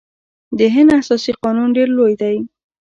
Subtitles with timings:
[0.57, 2.37] د هند اساسي قانون ډیر لوی دی.